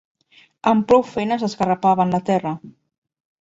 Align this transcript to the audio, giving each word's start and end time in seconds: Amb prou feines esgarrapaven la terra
Amb 0.71 0.87
prou 0.91 1.03
feines 1.11 1.45
esgarrapaven 1.49 2.17
la 2.17 2.21
terra 2.31 2.55